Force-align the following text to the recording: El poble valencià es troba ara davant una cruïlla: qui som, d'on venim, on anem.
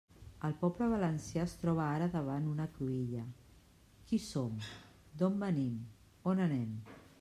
El 0.47 0.53
poble 0.61 0.85
valencià 0.93 1.43
es 1.49 1.53
troba 1.63 1.83
ara 1.97 2.07
davant 2.15 2.49
una 2.53 2.67
cruïlla: 2.79 3.21
qui 4.09 4.21
som, 4.31 4.59
d'on 5.21 5.41
venim, 5.45 5.77
on 6.33 6.49
anem. 6.49 6.73